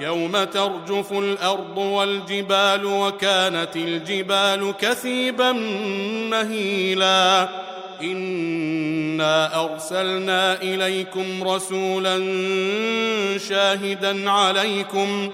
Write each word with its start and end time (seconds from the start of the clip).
يوم 0.00 0.44
ترجف 0.44 1.12
الأرض 1.12 1.78
والجبال 1.78 2.84
وكانت 2.84 3.76
الجبال 3.76 4.74
كثيبا 4.80 5.52
مهيلا. 6.30 7.48
إنا 8.02 9.64
أرسلنا 9.64 10.62
إليكم 10.62 11.48
رسولا 11.48 12.18
شاهدا 13.48 14.30
عليكم 14.30 15.30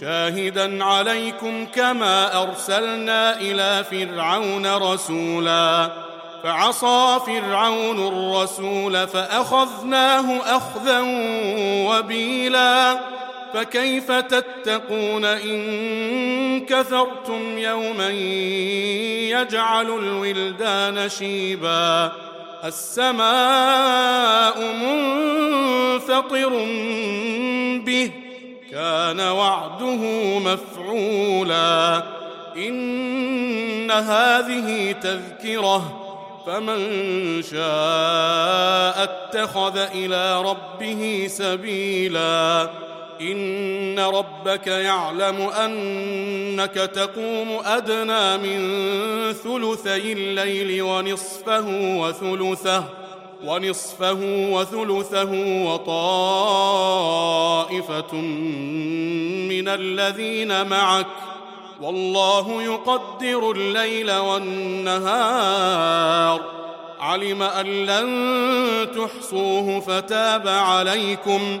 شاهدا 0.00 0.84
عليكم 0.84 1.66
كما 1.66 2.42
أرسلنا 2.42 3.40
إلى 3.40 3.84
فرعون 3.90 4.66
رسولا. 4.66 5.92
فعصى 6.42 7.18
فرعون 7.26 8.08
الرسول 8.08 9.06
فأخذناه 9.06 10.56
أخذا 10.56 11.00
وبيلا. 11.88 13.00
فكيف 13.54 14.12
تتقون 14.12 15.24
إن 15.24 16.66
كثرتم 16.66 17.58
يوما 17.58 18.10
يجعل 19.30 19.90
الولدان 19.90 21.08
شيبا 21.08 22.12
السماء 22.64 24.62
منفطر 24.72 26.48
به 27.84 28.10
كان 28.70 29.20
وعده 29.20 29.98
مفعولا 30.38 32.02
إن 32.56 33.90
هذه 33.90 34.92
تذكرة 34.92 36.04
فمن 36.46 37.42
شاء 37.42 39.04
اتخذ 39.04 39.78
إلى 39.78 40.42
ربه 40.42 41.26
سبيلا 41.30 42.70
إن 43.20 43.98
ربك 43.98 44.66
يعلم 44.66 45.40
أنك 45.40 46.74
تقوم 46.74 47.60
أدنى 47.64 48.36
من 48.36 48.58
ثلثي 49.32 50.12
الليل 50.12 50.82
ونصفه 50.82 51.66
وثلثه 52.00 52.84
ونصفه 53.44 54.18
وثلثه 54.52 55.30
وطائفة 55.66 56.14
من 59.48 59.68
الذين 59.68 60.66
معك. 60.66 61.06
والله 61.80 62.62
يقدر 62.62 63.50
الليل 63.50 64.12
والنهار. 64.12 65.38
علم 67.00 67.42
أن 67.42 67.66
لن 67.66 68.28
تحصوه 68.96 69.80
فتاب 69.80 70.48
عليكم 70.48 71.58
ۖ. 71.58 71.60